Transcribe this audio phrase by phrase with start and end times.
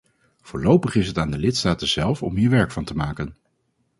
[0.41, 3.37] Voorlopig is het aan de lidstaten zelf om hier werk van te maken.